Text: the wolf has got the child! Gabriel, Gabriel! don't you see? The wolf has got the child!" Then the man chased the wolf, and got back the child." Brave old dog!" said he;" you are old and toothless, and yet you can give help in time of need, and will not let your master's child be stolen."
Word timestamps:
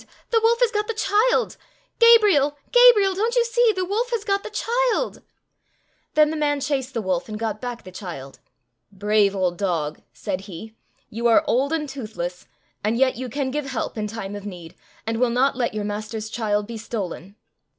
the 0.31 0.41
wolf 0.43 0.59
has 0.61 0.71
got 0.71 0.87
the 0.87 0.95
child! 0.95 1.57
Gabriel, 1.99 2.57
Gabriel! 2.71 3.13
don't 3.13 3.35
you 3.35 3.45
see? 3.45 3.71
The 3.75 3.85
wolf 3.85 4.09
has 4.09 4.23
got 4.23 4.41
the 4.41 4.49
child!" 4.49 5.21
Then 6.15 6.31
the 6.31 6.35
man 6.35 6.59
chased 6.59 6.95
the 6.95 7.03
wolf, 7.03 7.29
and 7.29 7.37
got 7.37 7.61
back 7.61 7.83
the 7.83 7.91
child." 7.91 8.39
Brave 8.91 9.35
old 9.35 9.59
dog!" 9.59 10.01
said 10.11 10.41
he;" 10.41 10.75
you 11.11 11.27
are 11.27 11.43
old 11.45 11.71
and 11.71 11.87
toothless, 11.87 12.47
and 12.83 12.97
yet 12.97 13.15
you 13.15 13.29
can 13.29 13.51
give 13.51 13.67
help 13.67 13.95
in 13.95 14.07
time 14.07 14.35
of 14.35 14.43
need, 14.43 14.73
and 15.05 15.19
will 15.19 15.29
not 15.29 15.55
let 15.55 15.75
your 15.75 15.85
master's 15.85 16.31
child 16.31 16.65
be 16.65 16.79
stolen." 16.79 17.35